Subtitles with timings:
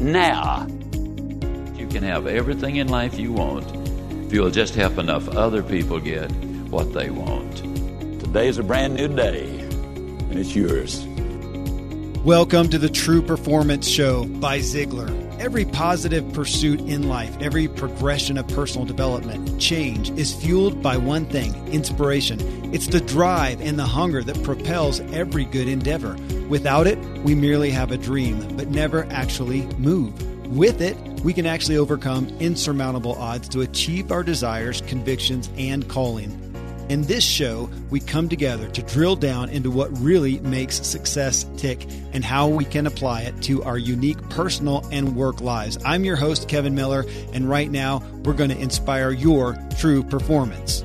[0.00, 0.66] now.
[1.76, 3.66] You can have everything in life you want
[4.24, 6.30] if you'll just help enough other people get
[6.70, 7.58] what they want.
[8.20, 11.04] Today is a brand new day, and it's yours.
[12.24, 15.16] Welcome to the True Performance Show by Ziglar.
[15.38, 21.26] Every positive pursuit in life, every progression of personal development, change is fueled by one
[21.26, 22.38] thing inspiration.
[22.74, 26.16] It's the drive and the hunger that propels every good endeavor.
[26.50, 30.20] Without it, we merely have a dream, but never actually move.
[30.48, 36.32] With it, we can actually overcome insurmountable odds to achieve our desires, convictions, and calling.
[36.88, 41.86] In this show, we come together to drill down into what really makes success tick
[42.12, 45.78] and how we can apply it to our unique personal and work lives.
[45.84, 50.84] I'm your host, Kevin Miller, and right now we're going to inspire your true performance.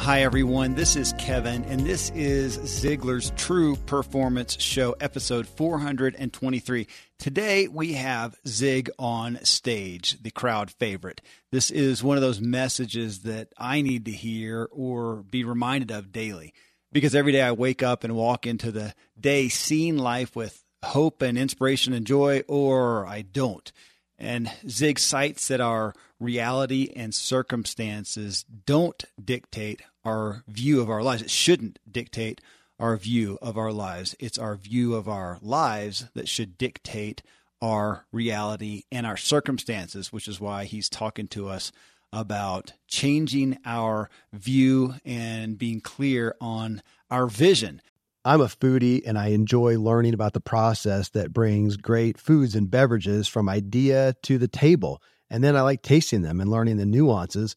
[0.00, 0.76] Hi, everyone.
[0.76, 6.86] This is Kevin, and this is Ziglar's True Performance Show, episode 423.
[7.18, 11.20] Today, we have Zig on stage, the crowd favorite.
[11.52, 16.12] This is one of those messages that I need to hear or be reminded of
[16.12, 16.54] daily
[16.90, 21.20] because every day I wake up and walk into the day seeing life with hope
[21.20, 23.70] and inspiration and joy, or I don't.
[24.18, 31.22] And Zig cites that our reality and circumstances don't dictate our view of our lives.
[31.22, 32.40] It shouldn't dictate
[32.78, 34.16] our view of our lives.
[34.18, 37.22] It's our view of our lives that should dictate
[37.62, 41.72] our reality and our circumstances, which is why he's talking to us
[42.12, 47.80] about changing our view and being clear on our vision.
[48.24, 52.70] I'm a foodie and I enjoy learning about the process that brings great foods and
[52.70, 55.02] beverages from idea to the table.
[55.30, 57.56] And then I like tasting them and learning the nuances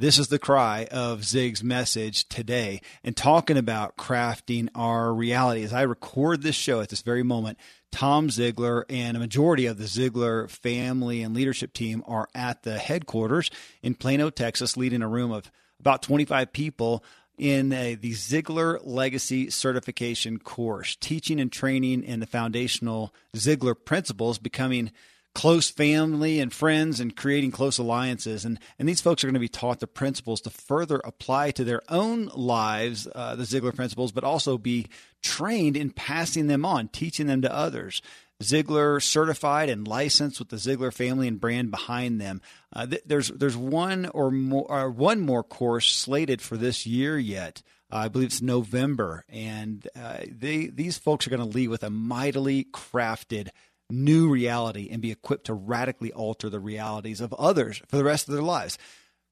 [0.00, 5.62] This is the cry of Zig's message today and talking about crafting our reality.
[5.62, 7.58] As I record this show at this very moment,
[7.92, 12.78] Tom Ziglar and a majority of the Ziglar family and leadership team are at the
[12.78, 13.50] headquarters
[13.82, 17.04] in Plano, Texas, leading a room of about 25 people
[17.36, 24.38] in a, the Ziglar Legacy Certification course, teaching and training in the foundational Ziglar principles,
[24.38, 24.92] becoming
[25.34, 28.44] close family and friends and creating close alliances.
[28.44, 31.64] And, and these folks are going to be taught the principles to further apply to
[31.64, 34.86] their own lives, uh, the Ziglar principles, but also be
[35.22, 38.02] trained in passing them on, teaching them to others.
[38.42, 42.40] Ziglar certified and licensed with the Ziglar family and brand behind them.
[42.72, 47.18] Uh, th- there's there's one or more uh, one more course slated for this year
[47.18, 47.62] yet.
[47.92, 51.82] Uh, I believe it's November, and uh, they these folks are going to lead with
[51.82, 53.48] a mightily crafted
[53.90, 58.28] new reality and be equipped to radically alter the realities of others for the rest
[58.28, 58.78] of their lives.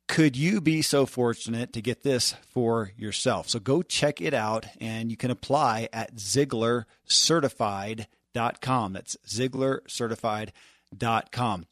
[0.08, 3.48] Could you be so fortunate to get this for yourself?
[3.48, 8.92] So go check it out and you can apply at ZiglarCertified.com.
[8.92, 11.66] That's ZiglarCertified.com.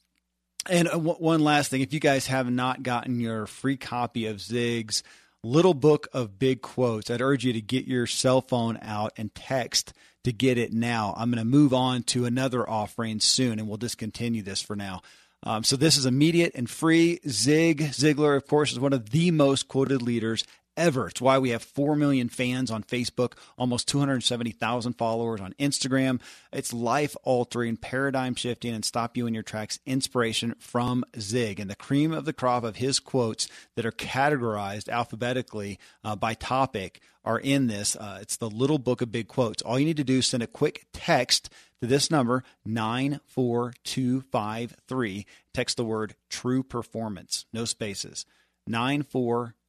[0.69, 4.41] And uh, one last thing if you guys have not gotten your free copy of
[4.41, 5.05] Zig's
[5.43, 9.35] little book of big quotes, I'd urge you to get your cell phone out and
[9.35, 9.93] text
[10.27, 11.15] to get it now.
[11.17, 15.03] I'm going to move on to another offering soon, and we'll discontinue this for now.
[15.45, 17.21] Um, so this is immediate and free.
[17.29, 20.45] Zig Ziglar, of course, is one of the most quoted leaders
[20.77, 21.09] ever.
[21.09, 26.21] It's why we have 4 million fans on Facebook, almost 270,000 followers on Instagram.
[26.53, 31.61] It's life altering, paradigm shifting, and stop you in your tracks inspiration from Zig.
[31.61, 36.35] And the cream of the crop of his quotes that are categorized alphabetically uh, by
[36.35, 37.97] topic are in this.
[37.97, 39.63] Uh, it's the little book of big quotes.
[39.63, 41.49] All you need to do is send a quick text
[41.81, 45.27] to this number 94253.
[45.53, 48.25] Text the word true performance, no spaces.
[48.67, 49.66] 94253.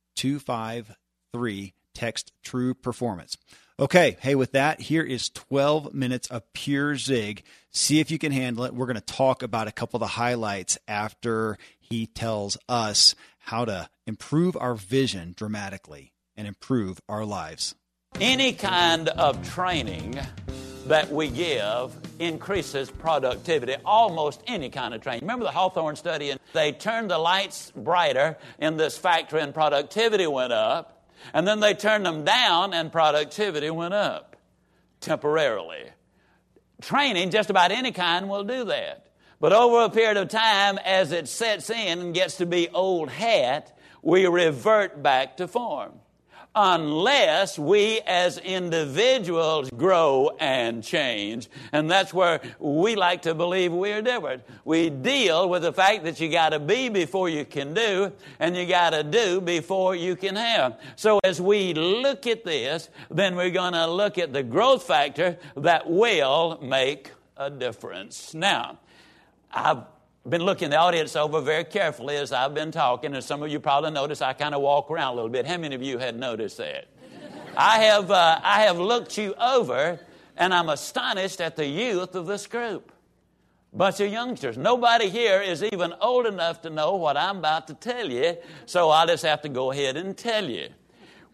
[1.93, 3.37] Text true performance.
[3.79, 7.43] Okay, hey, with that, here is 12 minutes of pure zig.
[7.71, 8.73] See if you can handle it.
[8.73, 13.65] We're going to talk about a couple of the highlights after he tells us how
[13.65, 17.75] to improve our vision dramatically and improve our lives.
[18.19, 20.19] Any kind of training
[20.87, 25.21] that we give increases productivity, almost any kind of training.
[25.21, 26.29] Remember the Hawthorne study?
[26.29, 31.05] And they turned the lights brighter in this factory and productivity went up.
[31.33, 34.35] And then they turned them down and productivity went up
[35.01, 35.83] temporarily.
[36.81, 39.07] Training, just about any kind, will do that.
[39.39, 43.09] But over a period of time, as it sets in and gets to be old
[43.09, 45.99] hat, we revert back to form
[46.59, 51.49] unless we as individuals grow and change.
[51.71, 54.41] And that's where we like to believe we're different.
[54.65, 58.57] We deal with the fact that you got to be before you can do, and
[58.57, 60.79] you got to do before you can have.
[60.95, 65.37] So as we look at this, then we're going to look at the growth factor
[65.57, 68.33] that will make a difference.
[68.33, 68.79] Now,
[69.53, 69.83] I've
[70.29, 73.59] been looking the audience over very carefully as I've been talking, and some of you
[73.59, 75.45] probably noticed I kind of walk around a little bit.
[75.45, 76.87] How many of you had noticed that?
[77.55, 79.99] I have, uh, I have looked you over,
[80.35, 82.91] and I'm astonished at the youth of this group.
[83.73, 84.57] Bunch of youngsters.
[84.57, 88.89] Nobody here is even old enough to know what I'm about to tell you, so
[88.89, 90.69] I'll just have to go ahead and tell you.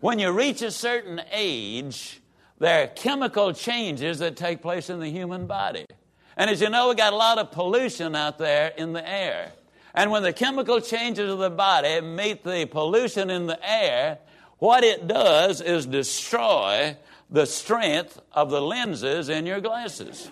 [0.02, 2.22] When you reach a certain age,
[2.60, 5.86] there are chemical changes that take place in the human body.
[6.36, 9.52] And as you know, we got a lot of pollution out there in the air.
[9.94, 14.18] And when the chemical changes of the body meet the pollution in the air,
[14.58, 16.98] what it does is destroy
[17.30, 20.32] the strength of the lenses in your glasses.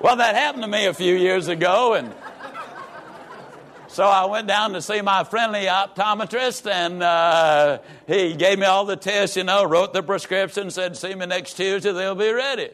[0.00, 2.12] well, that happened to me a few years ago, and
[4.00, 8.86] so I went down to see my friendly optometrist, and uh, he gave me all
[8.86, 12.70] the tests, you know, wrote the prescription, said, See me next Tuesday, they'll be ready.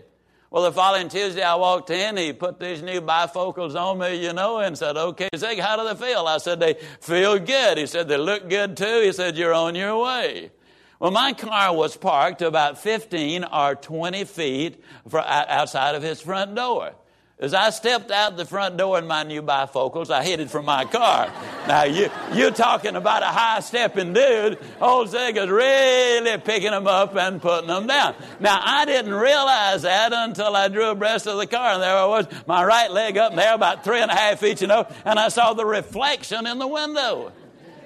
[0.52, 2.16] Well, the following Tuesday, I walked in.
[2.16, 5.92] He put these new bifocals on me, you know, and said, Okay, Zig, how do
[5.92, 6.28] they feel?
[6.28, 7.76] I said, They feel good.
[7.76, 9.02] He said, They look good too.
[9.02, 10.52] He said, You're on your way.
[11.00, 14.80] Well, my car was parked about 15 or 20 feet
[15.12, 16.92] outside of his front door.
[17.38, 20.86] As I stepped out the front door in my new bifocals, I it from my
[20.86, 21.30] car.
[21.68, 24.58] now, you, you're talking about a high stepping dude.
[24.80, 28.14] Old Zig is really picking them up and putting them down.
[28.40, 32.06] Now, I didn't realize that until I drew abreast of the car, and there I
[32.06, 35.18] was, my right leg up there, about three and a half feet, you know, and
[35.18, 37.32] I saw the reflection in the window.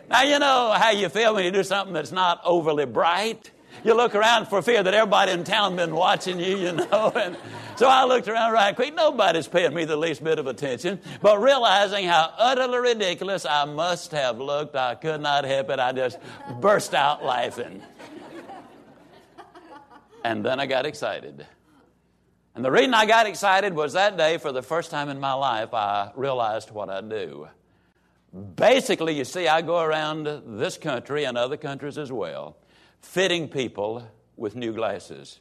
[0.09, 3.51] Now, you know how you feel when you do something that's not overly bright.
[3.85, 7.37] You look around for fear that everybody in town been watching you, you know, and
[7.77, 8.95] so I looked around right quick.
[8.95, 11.01] Nobody's paying me the least bit of attention.
[11.23, 15.79] But realizing how utterly ridiculous I must have looked, I could not help it.
[15.79, 16.19] I just
[16.61, 17.83] burst out laughing.
[20.23, 21.47] And then I got excited.
[22.55, 25.33] And the reason I got excited was that day, for the first time in my
[25.33, 27.49] life, I realized what I do.
[28.57, 32.57] Basically, you see, I go around this country and other countries as well,
[33.01, 35.41] fitting people with new glasses.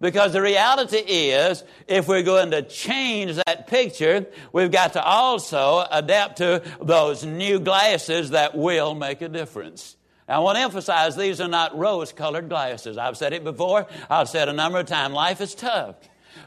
[0.00, 5.84] Because the reality is, if we're going to change that picture, we've got to also
[5.90, 9.96] adapt to those new glasses that will make a difference.
[10.26, 12.96] I want to emphasize these are not rose colored glasses.
[12.96, 15.12] I've said it before, I've said a number of times.
[15.12, 15.96] Life is tough.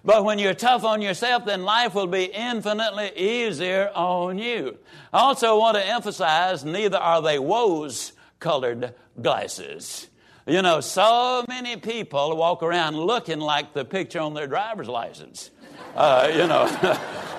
[0.06, 4.78] But when you're tough on yourself, then life will be infinitely easier on you.
[5.12, 10.08] I also want to emphasize neither are they rose colored glasses.
[10.46, 15.52] You know, so many people walk around looking like the picture on their driver's license.
[15.96, 17.00] Uh, you know.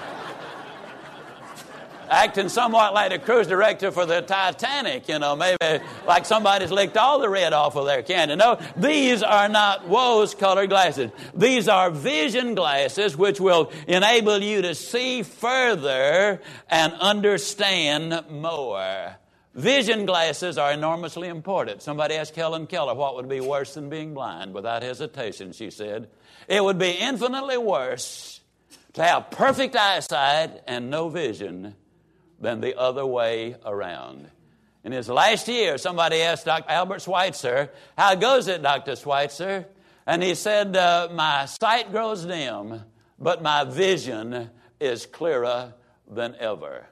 [2.08, 6.96] acting somewhat like a cruise director for the Titanic, you know, maybe like somebody's licked
[6.96, 8.36] all the red off of their candy.
[8.36, 11.10] No, these are not rose colored glasses.
[11.34, 19.16] These are vision glasses which will enable you to see further and understand more.
[19.54, 21.80] Vision glasses are enormously important.
[21.80, 24.52] Somebody asked Helen Keller what would be worse than being blind.
[24.52, 26.08] Without hesitation, she said,
[26.48, 28.40] it would be infinitely worse
[28.94, 31.76] to have perfect eyesight and no vision
[32.40, 34.28] than the other way around.
[34.82, 36.70] In his last year, somebody asked Dr.
[36.70, 38.96] Albert Schweitzer, How goes it, Dr.
[38.96, 39.66] Schweitzer?
[40.04, 42.82] And he said, uh, My sight grows dim,
[43.20, 45.74] but my vision is clearer
[46.10, 46.86] than ever.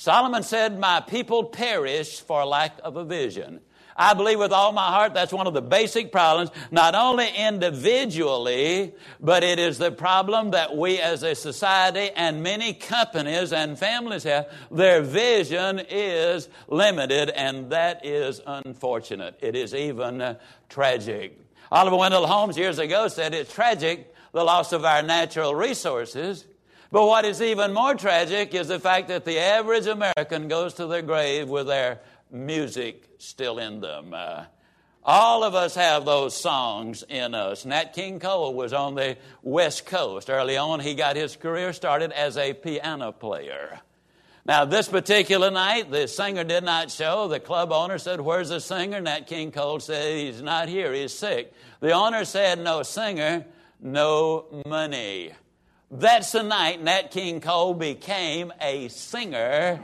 [0.00, 3.60] Solomon said, My people perish for lack of a vision.
[3.94, 8.94] I believe with all my heart that's one of the basic problems, not only individually,
[9.20, 14.22] but it is the problem that we as a society and many companies and families
[14.22, 14.50] have.
[14.70, 19.38] Their vision is limited, and that is unfortunate.
[19.42, 20.38] It is even uh,
[20.70, 21.38] tragic.
[21.70, 26.46] Oliver Wendell Holmes years ago said it's tragic the loss of our natural resources.
[26.92, 30.86] But what is even more tragic is the fact that the average American goes to
[30.86, 32.00] their grave with their
[32.32, 34.12] music still in them.
[34.12, 34.44] Uh,
[35.04, 37.64] all of us have those songs in us.
[37.64, 40.28] Nat King Cole was on the West Coast.
[40.28, 43.80] Early on, he got his career started as a piano player.
[44.44, 47.28] Now, this particular night, the singer did not show.
[47.28, 49.00] The club owner said, Where's the singer?
[49.00, 51.52] Nat King Cole said, He's not here, he's sick.
[51.78, 53.46] The owner said, No singer,
[53.80, 55.32] no money.
[55.90, 59.80] That's the night Nat King Cole became a singer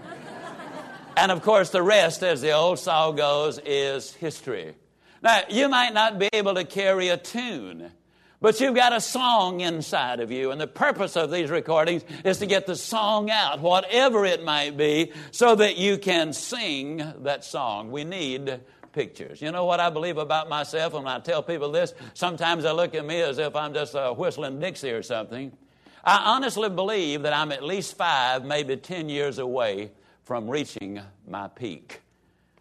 [1.16, 4.74] and of course, the rest, as the old song goes, is history.
[5.22, 7.90] Now, you might not be able to carry a tune,
[8.42, 10.50] but you've got a song inside of you.
[10.50, 14.76] And the purpose of these recordings is to get the song out, whatever it might
[14.76, 17.90] be, so that you can sing that song.
[17.90, 18.60] We need
[18.92, 19.40] pictures.
[19.40, 21.94] You know what I believe about myself when I tell people this?
[22.12, 25.56] Sometimes they look at me as if I'm just a whistling Dixie or something.
[26.08, 29.90] I honestly believe that I'm at least five, maybe ten years away
[30.22, 32.00] from reaching my peak.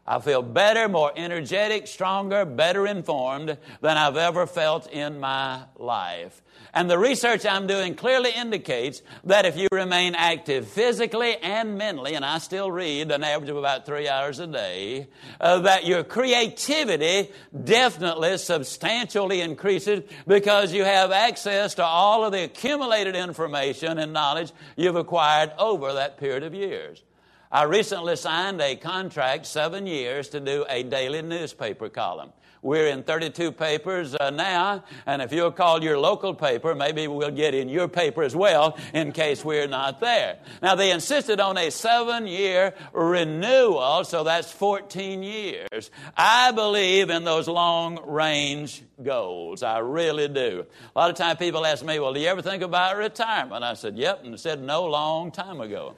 [0.07, 6.41] I feel better, more energetic, stronger, better informed than I've ever felt in my life.
[6.75, 12.15] And the research I'm doing clearly indicates that if you remain active physically and mentally,
[12.15, 15.07] and I still read an average of about three hours a day,
[15.39, 17.31] uh, that your creativity
[17.63, 24.51] definitely substantially increases because you have access to all of the accumulated information and knowledge
[24.75, 27.01] you've acquired over that period of years.
[27.49, 32.33] I recently signed a contract, seven years, to do a daily newspaper column.
[32.65, 37.29] We're in 32 papers uh, now, and if you'll call your local paper, maybe we'll
[37.29, 40.39] get in your paper as well in case we're not there.
[40.63, 45.91] Now, they insisted on a seven year renewal, so that's 14 years.
[46.17, 49.61] I believe in those long range goals.
[49.61, 50.65] I really do.
[50.95, 53.63] A lot of times people ask me, Well, do you ever think about retirement?
[53.63, 55.93] I said, Yep, and said no long time ago.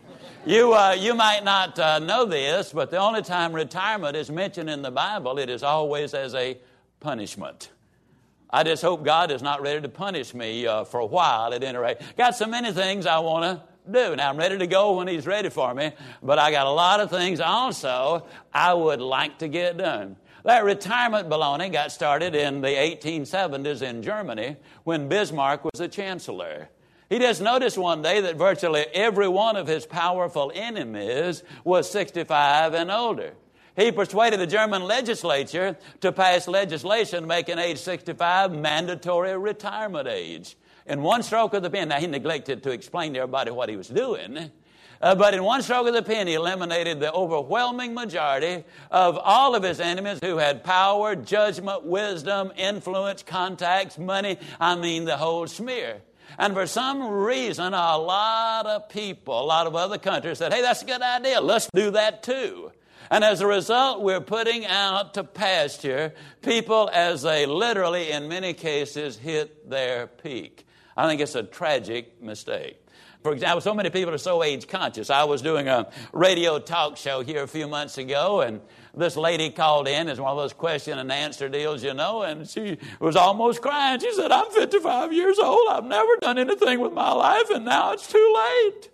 [0.46, 4.70] You, uh, you might not uh, know this, but the only time retirement is mentioned
[4.70, 6.57] in the Bible, it is always as a
[7.00, 7.72] punishment.
[8.50, 11.64] I just hope God is not ready to punish me uh, for a while at
[11.64, 11.98] any rate.
[12.18, 14.16] Got so many things I want to do.
[14.16, 15.92] Now, I'm ready to go when He's ready for me,
[16.24, 20.16] but I got a lot of things also I would like to get done.
[20.44, 26.70] That retirement baloney got started in the 1870s in Germany when Bismarck was the chancellor.
[27.10, 32.74] He just noticed one day that virtually every one of his powerful enemies was 65
[32.74, 33.34] and older.
[33.78, 40.58] He persuaded the German legislature to pass legislation making age 65 mandatory retirement age.
[40.88, 43.76] In one stroke of the pen, now he neglected to explain to everybody what he
[43.76, 44.50] was doing.
[45.00, 49.54] Uh, but in one stroke of the pen, he eliminated the overwhelming majority of all
[49.54, 54.40] of his enemies who had power, judgment, wisdom, influence, contacts, money.
[54.60, 56.02] I mean, the whole smear.
[56.40, 60.64] And for some reason, a lot of people, a lot of other countries said, hey,
[60.64, 61.42] that's a good idea.
[61.42, 62.72] Let's do that too.
[63.10, 68.54] And as a result, we're putting out to pasture people as they literally, in many
[68.54, 70.66] cases, hit their peak.
[70.96, 72.82] I think it's a tragic mistake.
[73.24, 75.10] For example, so many people are so age conscious.
[75.10, 78.62] I was doing a radio talk show here a few months ago, and
[78.96, 80.08] this lady called in.
[80.08, 84.00] It's one of those question and answer deals, you know, and she was almost crying.
[84.00, 85.68] She said, I'm 55 years old.
[85.70, 88.90] I've never done anything with my life, and now it's too late.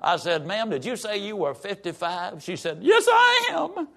[0.00, 2.42] I said, Ma'am, did you say you were 55?
[2.42, 3.88] She said, Yes, I am.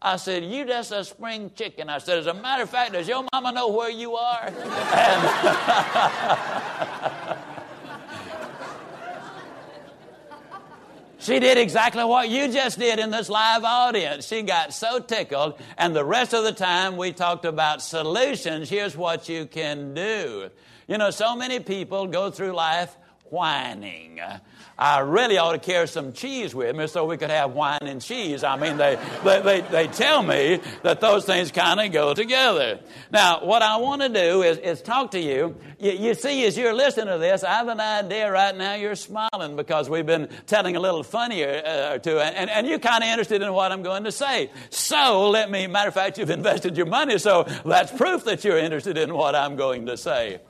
[0.00, 1.88] I said, You just a spring chicken.
[1.90, 4.46] I said, As a matter of fact, does your mama know where you are?
[4.46, 5.26] And
[11.26, 14.28] She did exactly what you just did in this live audience.
[14.28, 18.70] She got so tickled, and the rest of the time we talked about solutions.
[18.70, 20.50] Here's what you can do.
[20.86, 22.96] You know, so many people go through life
[23.30, 24.20] whining.
[24.78, 28.00] I really ought to carry some cheese with me so we could have wine and
[28.00, 28.44] cheese.
[28.44, 32.80] I mean, they, they, they, they tell me that those things kind of go together.
[33.10, 35.56] Now, what I want to do is, is talk to you.
[35.78, 35.92] you.
[35.92, 39.56] You see, as you're listening to this, I have an idea right now you're smiling
[39.56, 43.08] because we've been telling a little funnier uh, or two, and, and you're kind of
[43.08, 44.50] interested in what I'm going to say.
[44.68, 48.58] So, let me, matter of fact, you've invested your money, so that's proof that you're
[48.58, 50.40] interested in what I'm going to say.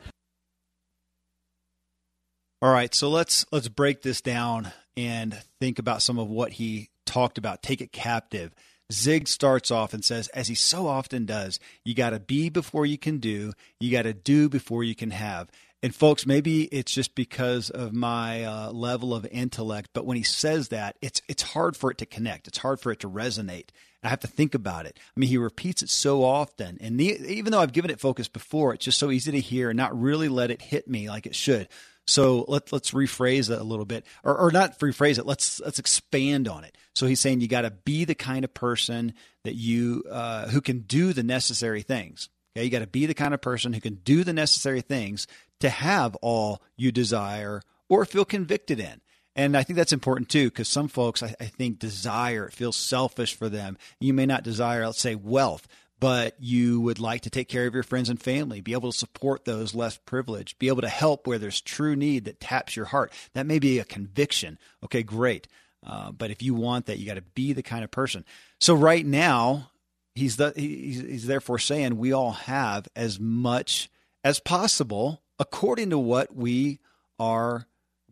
[2.66, 6.90] All right, so let's let's break this down and think about some of what he
[7.04, 7.62] talked about.
[7.62, 8.52] Take it captive.
[8.92, 12.85] Zig starts off and says, as he so often does, you got to be before
[12.85, 15.49] you can do, you got to do before you can have.
[15.80, 20.25] And folks, maybe it's just because of my uh, level of intellect, but when he
[20.25, 22.49] says that, it's it's hard for it to connect.
[22.49, 23.68] It's hard for it to resonate.
[24.02, 24.99] I have to think about it.
[25.16, 28.26] I mean, he repeats it so often, and the, even though I've given it focus
[28.26, 31.26] before, it's just so easy to hear and not really let it hit me like
[31.26, 31.68] it should.
[32.06, 35.26] So let, let's rephrase it a little bit, or, or not rephrase it.
[35.26, 36.76] Let's let's expand on it.
[36.94, 40.60] So he's saying you got to be the kind of person that you uh, who
[40.60, 42.28] can do the necessary things.
[42.56, 45.26] Okay, you got to be the kind of person who can do the necessary things
[45.60, 49.00] to have all you desire or feel convicted in.
[49.34, 52.76] And I think that's important too, because some folks, I, I, think, desire, it feels
[52.76, 53.76] selfish for them.
[54.00, 55.68] You may not desire, let's say, wealth,
[55.99, 58.99] but you would like to take care of your friends and family, be able to
[58.99, 62.87] support those less privileged, be able to help where there's true need that taps your
[62.87, 63.12] heart.
[63.33, 64.59] That may be a conviction.
[64.85, 65.49] Okay, great.
[65.87, 68.25] Uh, but if you want that, you got to be the kind of person.
[68.61, 69.71] So right now,
[70.15, 73.88] he's the, he's, he's therefore saying we all have as much
[74.25, 76.81] as possible according to what we
[77.19, 77.67] are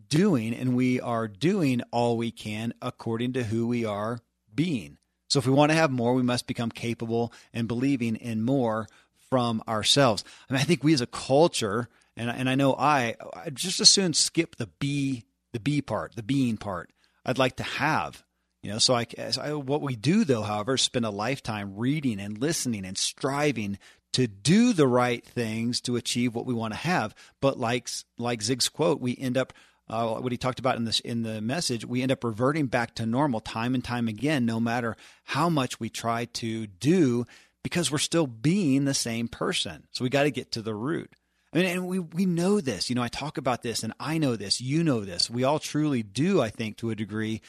[0.09, 4.21] doing, and we are doing all we can according to who we are
[4.55, 4.99] being.
[5.35, 8.87] So if we want to have more, we must become capable and believing in more
[9.29, 10.23] from ourselves.
[10.49, 13.81] I mean, I think we as a culture, and and I know I, I just
[13.81, 16.91] as soon skip the be the be part, the being part.
[17.27, 18.23] I'd like to have,
[18.63, 18.79] you know.
[18.79, 19.07] So I,
[19.43, 23.81] I what we do though, however, spend a lifetime reading and listening and striving
[24.13, 27.13] to do the right things to achieve what we want to have.
[27.41, 29.53] But like like Zig's quote, we end up
[29.89, 32.95] uh, what he talked about in this in the message, we end up reverting back
[32.95, 37.27] to normal time and time again, no matter how much we try to do,
[37.63, 39.87] because we're still being the same person.
[39.91, 41.11] So we got to get to the root.
[41.53, 42.89] I mean, and we we know this.
[42.89, 44.61] You know, I talk about this, and I know this.
[44.61, 45.31] You know this.
[45.31, 47.43] We all truly do, I think, to a degree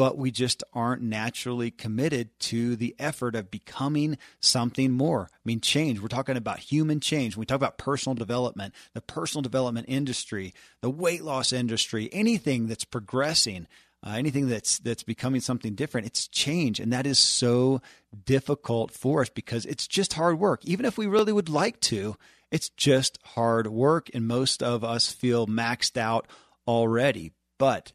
[0.00, 5.28] but we just aren't naturally committed to the effort of becoming something more.
[5.30, 6.00] I mean, change.
[6.00, 7.36] We're talking about human change.
[7.36, 12.66] When we talk about personal development, the personal development industry, the weight loss industry, anything
[12.66, 13.66] that's progressing.
[14.02, 17.82] Uh, anything that's that's becoming something different it's change and that is so
[18.24, 22.16] difficult for us because it's just hard work even if we really would like to
[22.50, 26.26] it's just hard work and most of us feel maxed out
[26.66, 27.92] already but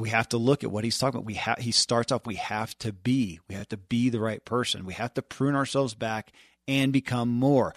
[0.00, 1.26] we have to look at what he's talking about.
[1.26, 3.40] We have he starts off we have to be.
[3.48, 4.84] We have to be the right person.
[4.86, 6.32] We have to prune ourselves back
[6.66, 7.74] and become more.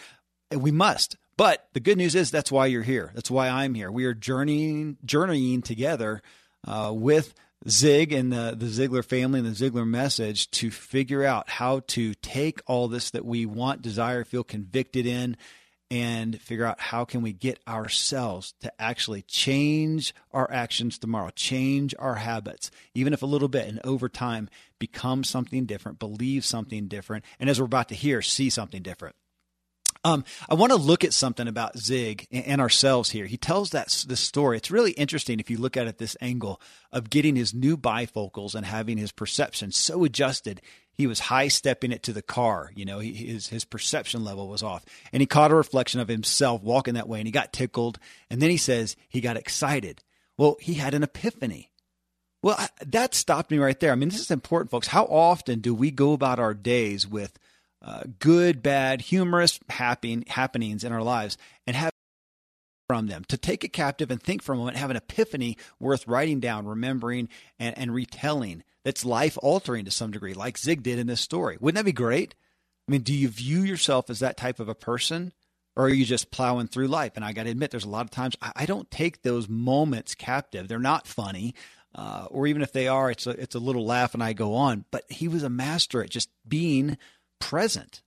[0.52, 1.18] We must.
[1.36, 3.12] But the good news is that's why you're here.
[3.16, 3.92] That's why I'm here.
[3.92, 6.22] We are journeying journeying together
[6.68, 7.34] uh, with
[7.68, 12.14] Zig and the, the Ziglar family and the Ziglar message to figure out how to
[12.16, 15.38] take all this that we want, desire, feel convicted in,
[15.94, 21.94] and figure out how can we get ourselves to actually change our actions tomorrow change
[22.00, 26.88] our habits even if a little bit and over time become something different believe something
[26.88, 29.16] different and as we're about to hear see something different
[30.04, 33.26] um, I want to look at something about Zig and ourselves here.
[33.26, 34.58] He tells that this story.
[34.58, 36.60] It's really interesting if you look at it this angle
[36.92, 40.62] of getting his new bifocals and having his perception so adjusted
[40.94, 42.72] he was high stepping it to the car.
[42.76, 46.08] You know, he, his his perception level was off, and he caught a reflection of
[46.08, 48.00] himself walking that way, and he got tickled.
[48.30, 50.04] And then he says he got excited.
[50.38, 51.72] Well, he had an epiphany.
[52.42, 53.92] Well, I, that stopped me right there.
[53.92, 54.88] I mean, this is important, folks.
[54.88, 57.40] How often do we go about our days with
[57.82, 61.93] uh, good, bad, humorous happen, happenings in our lives and have
[62.88, 66.08] from them to take it captive and think for a moment, have an epiphany worth
[66.08, 68.64] writing down, remembering, and, and retelling?
[68.84, 71.58] that's life altering to some degree, like Zig did in this story.
[71.60, 72.36] Wouldn't that be great?
[72.88, 75.34] I mean, do you view yourself as that type of a person?
[75.76, 77.14] Or are you just plowing through life?
[77.16, 80.14] And I got to admit, there's a lot of times I don't take those moments
[80.14, 80.68] captive.
[80.68, 81.56] They're not funny.
[81.96, 84.56] Uh, or even if they are, it's a, it's a little laugh and I go
[84.56, 84.86] on.
[84.92, 86.98] But he was a master at just being
[87.40, 88.04] present,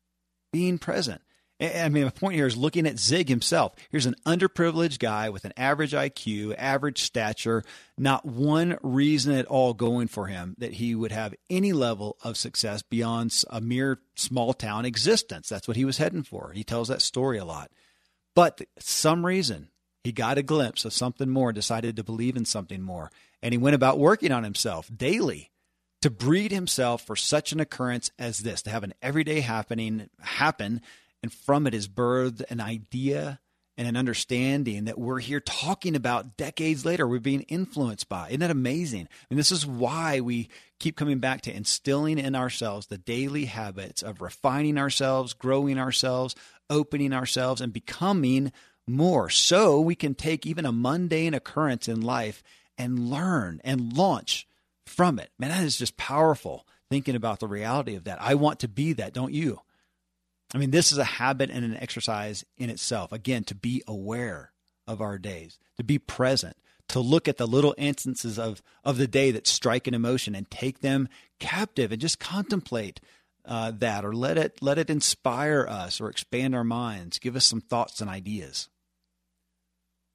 [0.53, 1.23] being present.
[1.59, 3.75] I mean, my point here is looking at Zig himself.
[3.91, 7.65] Here's an underprivileged guy with an average IQ, average stature,
[7.97, 12.37] not one reason at all going for him that he would have any level of
[12.37, 15.49] success beyond a mere small town existence.
[15.49, 16.53] That's what he was heading for.
[16.53, 17.71] He tells that story a lot.
[18.35, 19.71] But some reason
[20.05, 23.11] he got a glimpse of something more, decided to believe in something more,
[23.43, 25.51] and he went about working on himself daily
[26.03, 30.83] to breed himself for such an occurrence as this, to have an everyday happening happen
[31.27, 33.41] and from it is birthed an idea
[33.77, 37.05] and an understanding that we're here talking about decades later.
[37.05, 38.29] We're being influenced by.
[38.29, 39.09] Isn't that amazing?
[39.29, 44.03] And this is why we keep coming back to instilling in ourselves the daily habits
[44.03, 46.37] of refining ourselves, growing ourselves,
[46.71, 48.53] opening ourselves, and becoming
[48.87, 49.29] more.
[49.29, 52.41] So we can take even a mundane occurrence in life
[52.79, 54.47] and learn and launch
[54.87, 55.31] from it.
[55.41, 58.23] Man, that is just powerful thinking about the reality of that.
[58.23, 59.61] I want to be that, don't you?
[60.55, 63.13] I mean, this is a habit and an exercise in itself.
[63.13, 64.53] Again, to be aware
[64.87, 66.57] of our days, to be present,
[66.89, 70.49] to look at the little instances of, of the day that strike an emotion and
[70.51, 71.09] take them
[71.41, 73.01] captive and just contemplate
[73.45, 77.45] uh, that or let it let it inspire us or expand our minds, give us
[77.45, 78.69] some thoughts and ideas.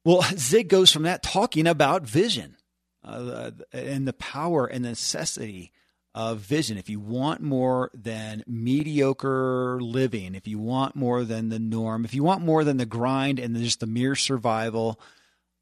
[0.04, 2.56] Well, Zig goes from that talking about vision
[3.04, 5.72] uh, and the power and necessity
[6.14, 11.58] of vision, if you want more than mediocre living, if you want more than the
[11.58, 15.00] norm, if you want more than the grind and just the mere survival,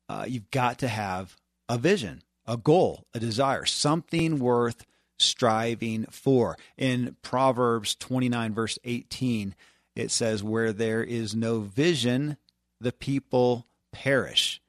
[0.09, 1.37] uh, you've got to have
[1.69, 4.85] a vision, a goal, a desire, something worth
[5.19, 6.57] striving for.
[6.77, 9.55] In Proverbs 29, verse 18,
[9.95, 12.37] it says, Where there is no vision,
[12.81, 14.61] the people perish.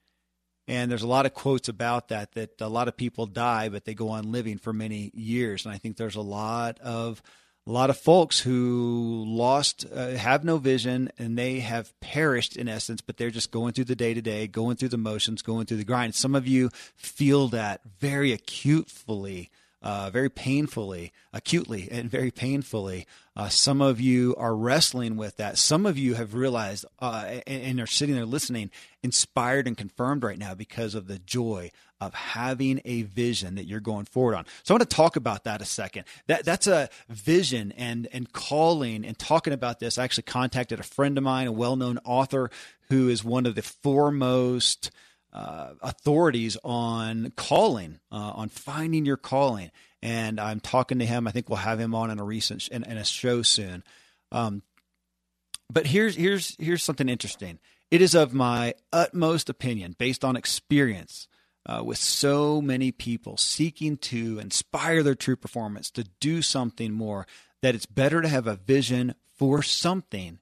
[0.71, 3.83] And there's a lot of quotes about that, that a lot of people die, but
[3.83, 5.65] they go on living for many years.
[5.65, 7.21] And I think there's a lot of
[7.67, 12.69] a lot of folks who lost, uh, have no vision, and they have perished in
[12.69, 15.65] essence, but they're just going through the day to day, going through the motions, going
[15.65, 16.15] through the grind.
[16.15, 23.07] Some of you feel that very acutely uh, very painfully, acutely, and very painfully.
[23.35, 25.57] Uh, some of you are wrestling with that.
[25.57, 28.69] Some of you have realized uh, and, and, are sitting there listening,
[29.01, 33.79] inspired and confirmed right now because of the joy of having a vision that you're
[33.79, 34.45] going forward on.
[34.63, 36.05] So I want to talk about that a second.
[36.27, 39.97] That that's a vision and and calling and talking about this.
[39.97, 42.49] I actually contacted a friend of mine, a well-known author
[42.89, 44.91] who is one of the foremost
[45.33, 49.71] uh, authorities on calling, uh, on finding your calling.
[50.01, 51.27] And I'm talking to him.
[51.27, 53.83] I think we'll have him on in a recent in, in a show soon.
[54.31, 54.63] Um,
[55.71, 57.59] but here's here's here's something interesting.
[57.91, 61.27] It is of my utmost opinion, based on experience,
[61.65, 67.27] uh, with so many people seeking to inspire their true performance to do something more,
[67.61, 70.39] that it's better to have a vision for something,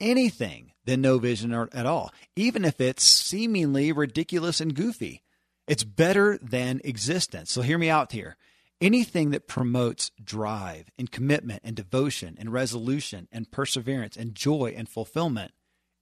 [0.00, 5.22] anything, than no vision at all, even if it's seemingly ridiculous and goofy.
[5.66, 7.52] It's better than existence.
[7.52, 8.36] So hear me out here.
[8.80, 14.88] Anything that promotes drive and commitment and devotion and resolution and perseverance and joy and
[14.88, 15.52] fulfillment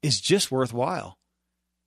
[0.02, 1.18] is just worthwhile.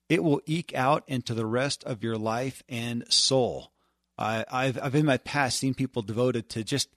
[0.08, 3.72] It will eke out into the rest of your life and soul.
[4.18, 6.90] I, have I've in my past seen people devoted to just,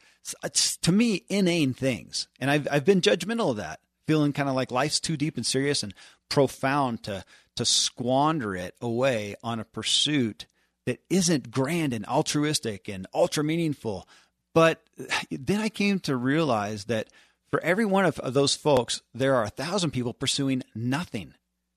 [0.82, 2.28] to me, inane things.
[2.40, 5.46] And I've, I've been judgmental of that feeling kind of like life's too deep and
[5.46, 5.94] serious and
[6.30, 7.24] profound to
[7.56, 10.46] to squander it away on a pursuit
[10.86, 14.08] that isn't grand and altruistic and ultra meaningful.
[14.54, 14.84] But
[15.32, 17.08] then I came to realize that
[17.50, 21.34] for every one of, those folks, there are a thousand people pursuing nothing,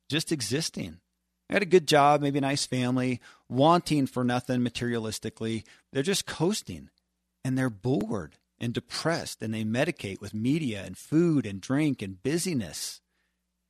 [0.08, 0.98] just existing.
[1.48, 5.64] They had a good job, maybe a nice family, wanting for nothing materialistically.
[5.92, 6.90] They're just coasting
[7.44, 12.22] and they're bored and depressed and they medicate with media and food and drink and
[12.22, 13.00] busyness.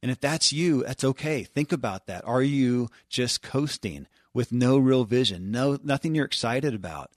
[0.03, 1.43] And if that's you, that's okay.
[1.43, 2.25] Think about that.
[2.25, 7.11] Are you just coasting with no real vision, no nothing you're excited about?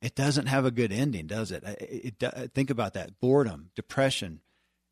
[0.00, 1.64] It doesn't have a good ending, does it?
[1.64, 4.40] it, it think about that: boredom, depression,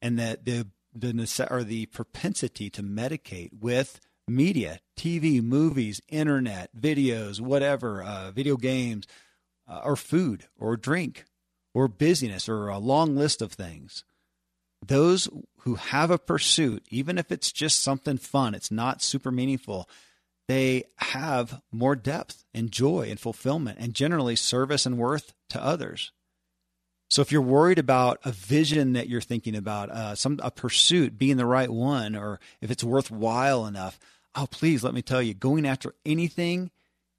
[0.00, 7.38] and that the the or the propensity to medicate with media, TV, movies, internet, videos,
[7.38, 9.06] whatever, uh, video games,
[9.68, 11.24] uh, or food or drink
[11.76, 14.02] or busyness or a long list of things.
[14.86, 19.86] Those who have a pursuit, even if it's just something fun, it's not super meaningful,
[20.48, 26.12] they have more depth and joy and fulfillment and generally service and worth to others.
[27.10, 31.18] So if you're worried about a vision that you're thinking about, uh, some a pursuit
[31.18, 33.98] being the right one, or if it's worthwhile enough,
[34.34, 36.70] oh please let me tell you, going after anything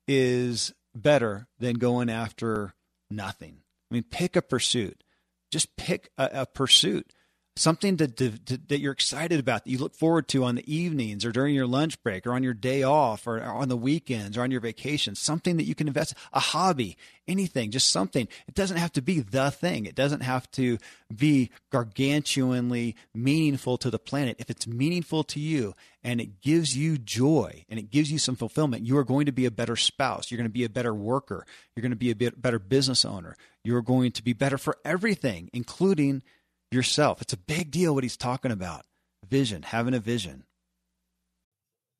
[0.07, 2.73] is better than going after
[3.11, 3.59] nothing.
[3.89, 5.03] I mean, pick a pursuit.
[5.51, 7.13] Just pick a, a pursuit.
[7.55, 10.73] something to, to, to, that you're excited about that you look forward to on the
[10.73, 14.37] evenings or during your lunch break or on your day off or, on the weekends
[14.37, 15.15] or on your vacation.
[15.15, 16.97] Something that you can invest a hobby
[17.27, 18.27] anything just something.
[18.47, 19.85] It doesn't have to be the thing.
[19.85, 20.77] It doesn't have to
[21.13, 24.37] be gargantuanly meaningful to the planet.
[24.39, 25.73] If it's meaningful to you
[26.03, 29.31] and it gives you joy and it gives you some fulfillment you are going to
[29.31, 30.31] be a better spouse.
[30.31, 31.45] You're going to be a better worker.
[31.75, 33.35] You're going to be a better business owner
[33.67, 36.23] you're going to be better for everything including
[36.71, 37.21] yourself.
[37.21, 38.85] It's a big deal what he's talking about.
[39.27, 40.43] Vision, having a vision.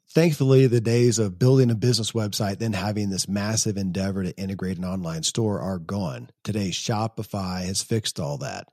[0.10, 4.78] Thankfully, the days of building a business website, then having this massive endeavor to integrate
[4.78, 6.30] an online store are gone.
[6.46, 8.70] Today, Shopify has fixed all that.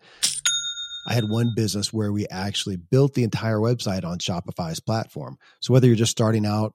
[1.09, 5.37] I had one business where we actually built the entire website on Shopify's platform.
[5.61, 6.75] So whether you're just starting out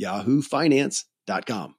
[0.00, 1.74] yahoofinance.com.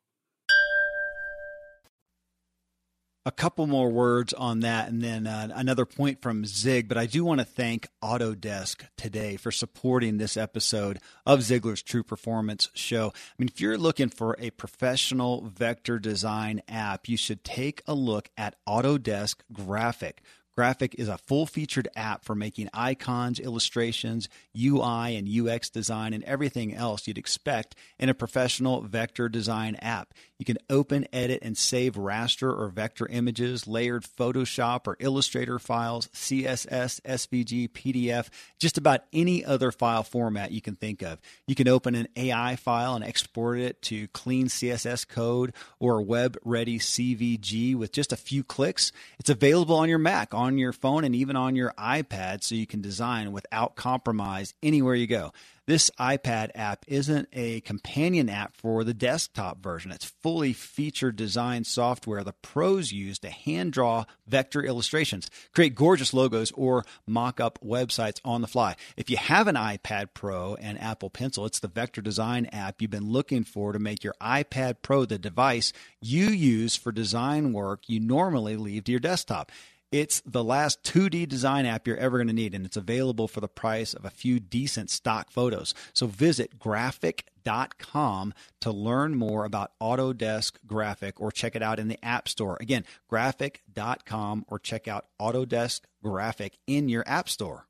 [3.26, 6.90] a couple more words on that and then uh, another point from Zig.
[6.90, 12.04] But I do want to thank Autodesk today for supporting this episode of Ziglar's True
[12.04, 13.14] Performance Show.
[13.16, 17.94] I mean, if you're looking for a professional vector design app, you should take a
[17.94, 20.22] look at Autodesk Graphic.
[20.56, 26.24] Graphic is a full featured app for making icons, illustrations, UI and UX design, and
[26.26, 30.14] everything else you'd expect in a professional vector design app.
[30.38, 36.08] You can open, edit, and save raster or vector images, layered Photoshop or Illustrator files,
[36.10, 41.20] CSS, SVG, PDF, just about any other file format you can think of.
[41.48, 46.38] You can open an AI file and export it to clean CSS code or web
[46.44, 48.92] ready CVG with just a few clicks.
[49.20, 52.68] It's available on your Mac, on your phone, and even on your iPad so you
[52.68, 55.32] can design without compromise anywhere you go.
[55.66, 59.92] This iPad app isn't a companion app for the desktop version.
[59.92, 66.14] It's fully featured design software the pros use to hand draw vector illustrations, create gorgeous
[66.14, 68.76] logos, or mock up websites on the fly.
[68.98, 72.92] If you have an iPad Pro and Apple Pencil, it's the vector design app you've
[72.92, 77.84] been looking for to make your iPad Pro the device you use for design work
[77.88, 79.50] you normally leave to your desktop.
[79.94, 83.42] It's the last 2D design app you're ever going to need, and it's available for
[83.42, 85.76] the price of a few decent stock photos.
[85.94, 92.04] So visit graphic.com to learn more about Autodesk Graphic or check it out in the
[92.04, 92.58] App Store.
[92.60, 97.68] Again, graphic.com or check out Autodesk Graphic in your App Store.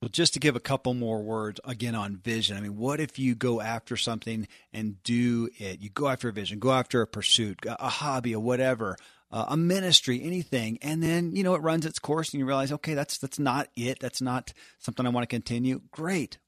[0.00, 2.56] Well, just to give a couple more words again on vision.
[2.56, 5.80] I mean, what if you go after something and do it?
[5.80, 8.96] You go after a vision, go after a pursuit, a hobby, or whatever
[9.30, 12.72] uh, a ministry, anything, and then you know it runs its course, and you realize,
[12.72, 13.98] okay, that's that's not it.
[14.00, 15.82] That's not something I want to continue.
[15.90, 16.38] Great,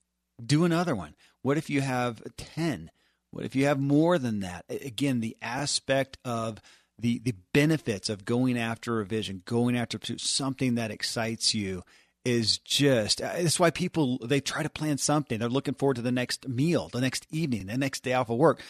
[0.44, 1.14] do another one.
[1.42, 2.90] What if you have ten?
[3.30, 4.64] What if you have more than that?
[4.68, 6.60] Again, the aspect of
[6.98, 11.82] the the benefits of going after a vision, going after something that excites you
[12.24, 16.02] is just uh, it's why people they try to plan something they're looking forward to
[16.02, 18.62] the next meal the next evening the next day off of work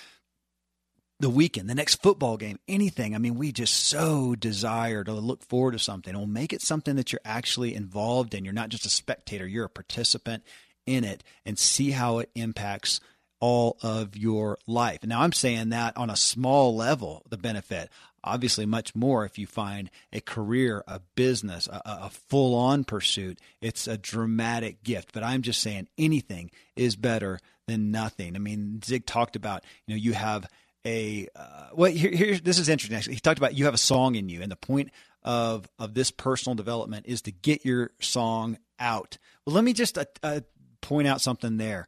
[1.21, 3.15] the weekend, the next football game, anything.
[3.15, 6.17] I mean, we just so desire to look forward to something.
[6.17, 8.45] We'll make it something that you're actually involved in.
[8.45, 10.43] You're not just a spectator, you're a participant
[10.87, 13.01] in it and see how it impacts
[13.39, 15.05] all of your life.
[15.05, 17.91] Now, I'm saying that on a small level, the benefit.
[18.23, 23.39] Obviously, much more if you find a career, a business, a, a full on pursuit.
[23.63, 25.13] It's a dramatic gift.
[25.15, 28.37] But I'm just saying anything is better than nothing.
[28.37, 30.47] I mean, Zig talked about, you know, you have
[30.87, 33.15] a uh, well here, here this is interesting actually.
[33.15, 34.91] He talked about you have a song in you and the point
[35.23, 39.19] of of this personal development is to get your song out.
[39.45, 40.41] Well let me just uh, uh,
[40.81, 41.87] point out something there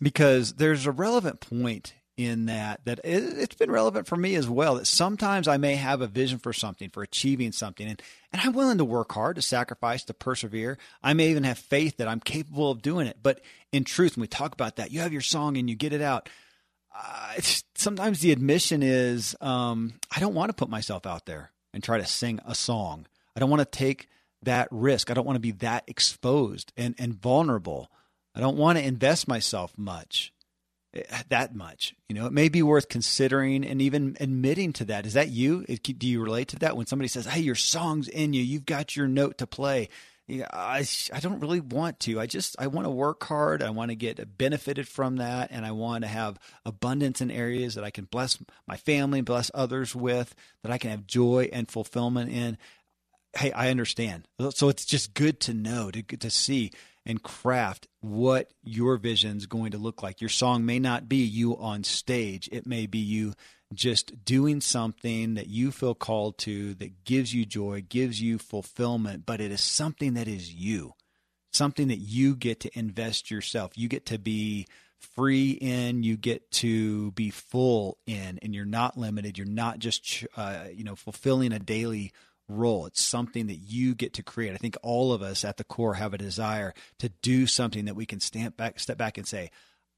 [0.00, 4.48] because there's a relevant point in that that it, it's been relevant for me as
[4.48, 8.42] well that sometimes i may have a vision for something for achieving something and and
[8.42, 10.76] i'm willing to work hard to sacrifice to persevere.
[11.00, 13.18] I may even have faith that i'm capable of doing it.
[13.22, 13.40] But
[13.72, 16.02] in truth when we talk about that you have your song and you get it
[16.02, 16.28] out
[16.98, 17.40] uh,
[17.74, 21.98] sometimes the admission is um, I don't want to put myself out there and try
[21.98, 23.06] to sing a song.
[23.36, 24.08] I don't want to take
[24.42, 25.10] that risk.
[25.10, 27.90] I don't want to be that exposed and, and vulnerable.
[28.34, 30.32] I don't want to invest myself much,
[30.94, 31.94] eh, that much.
[32.08, 35.06] You know, it may be worth considering and even admitting to that.
[35.06, 35.64] Is that you?
[35.64, 38.42] Do you relate to that when somebody says, "Hey, your song's in you.
[38.42, 39.88] You've got your note to play."
[40.28, 42.20] Yeah, I, I don't really want to.
[42.20, 43.62] I just I want to work hard.
[43.62, 47.74] I want to get benefited from that, and I want to have abundance in areas
[47.76, 51.48] that I can bless my family and bless others with, that I can have joy
[51.50, 52.58] and fulfillment in.
[53.34, 54.28] Hey, I understand.
[54.50, 56.72] So it's just good to know to to see
[57.08, 60.20] and craft what your vision is going to look like.
[60.20, 62.48] Your song may not be you on stage.
[62.52, 63.32] It may be you
[63.74, 69.24] just doing something that you feel called to that gives you joy, gives you fulfillment,
[69.26, 70.92] but it is something that is you,
[71.52, 73.72] something that you get to invest yourself.
[73.76, 74.66] You get to be
[74.98, 79.38] free in, you get to be full in, and you're not limited.
[79.38, 82.12] You're not just, uh, you know, fulfilling a daily
[82.48, 82.86] role.
[82.86, 84.54] It's something that you get to create.
[84.54, 87.96] I think all of us at the core have a desire to do something that
[87.96, 89.50] we can stand back, step back and say,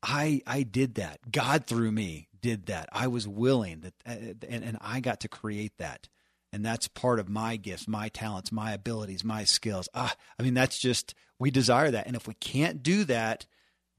[0.02, 1.30] I I did that.
[1.30, 2.88] God through me did that.
[2.92, 6.08] I was willing that, uh, and, and I got to create that.
[6.52, 9.88] And that's part of my gifts, my talents, my abilities, my skills.
[9.94, 12.06] Ah, I mean, that's just, we desire that.
[12.06, 13.46] And if we can't do that,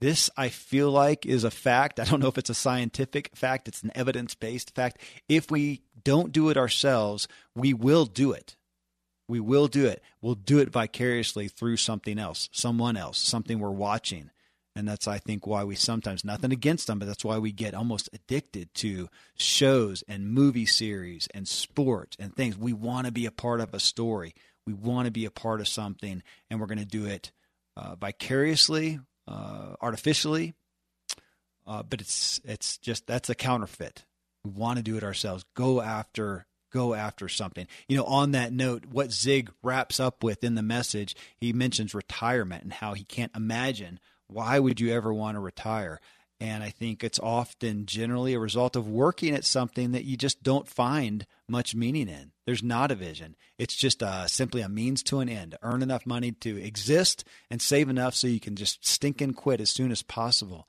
[0.02, 2.00] this I feel like is a fact.
[2.00, 5.00] I don't know if it's a scientific fact, it's an evidence based fact.
[5.30, 8.58] If we don't do it ourselves, we will do it.
[9.30, 10.04] We will do it.
[10.22, 14.32] We'll do it vicariously through something else, someone else, something we're watching.
[14.76, 17.74] And that's, I think, why we sometimes, nothing against them, but that's why we get
[17.74, 22.58] almost addicted to shows and movie series and sports and things.
[22.58, 24.34] We want to be a part of a story.
[24.66, 27.32] We want to be a part of something, and we're going to do it
[27.76, 30.54] uh, vicariously, uh, artificially.
[31.68, 34.06] Uh, but it's it's just that's a counterfeit.
[34.44, 35.46] We want to do it ourselves.
[35.56, 37.68] Go after go after something.
[37.88, 41.94] You know, on that note, what Zig wraps up with in the message, he mentions
[41.94, 46.00] retirement and how he can't imagine why would you ever want to retire.
[46.42, 50.42] And I think it's often generally a result of working at something that you just
[50.42, 52.32] don't find much meaning in.
[52.48, 53.36] There's not a vision.
[53.60, 55.56] It's just uh, simply a means to an end.
[55.62, 59.62] Earn enough money to exist and save enough so you can just stink and quit
[59.62, 60.68] as soon as possible.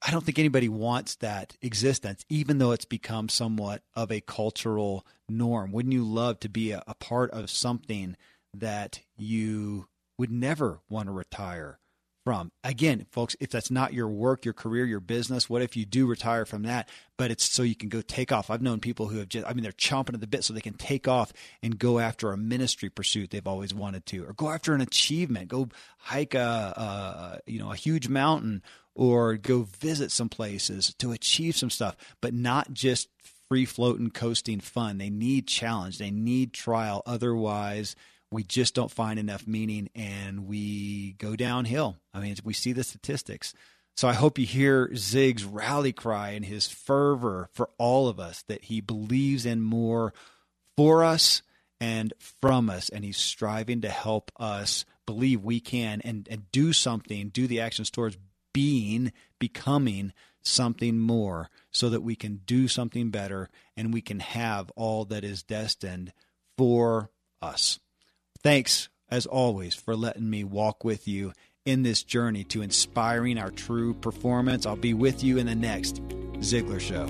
[0.00, 5.06] I don't think anybody wants that existence, even though it's become somewhat of a cultural
[5.28, 5.72] norm.
[5.72, 8.16] Wouldn't you love to be a, a part of something
[8.54, 11.80] that you would never want to retire
[12.24, 12.52] from?
[12.64, 16.06] Again, folks, if that's not your work, your career, your business, what if you do
[16.06, 18.50] retire from that, but it's so you can go take off?
[18.50, 20.60] I've known people who have just, I mean, they're chomping at the bit so they
[20.60, 24.50] can take off and go after a ministry pursuit they've always wanted to, or go
[24.50, 25.68] after an achievement, go
[25.98, 28.62] hike a, a you know, a huge mountain
[28.94, 33.08] or go visit some places to achieve some stuff, but not just
[33.48, 34.98] free floating, coasting fun.
[34.98, 37.02] They need challenge, they need trial.
[37.06, 37.96] Otherwise,
[38.32, 41.98] we just don't find enough meaning and we go downhill.
[42.14, 43.52] I mean, we see the statistics.
[43.94, 48.42] So I hope you hear Zig's rally cry and his fervor for all of us
[48.48, 50.14] that he believes in more
[50.76, 51.42] for us
[51.78, 52.88] and from us.
[52.88, 57.60] And he's striving to help us believe we can and, and do something, do the
[57.60, 58.16] actions towards
[58.54, 64.70] being, becoming something more so that we can do something better and we can have
[64.74, 66.12] all that is destined
[66.56, 67.10] for
[67.42, 67.78] us.
[68.42, 71.32] Thanks, as always, for letting me walk with you
[71.64, 74.66] in this journey to inspiring our true performance.
[74.66, 76.02] I'll be with you in the next
[76.38, 77.06] Ziglar Show.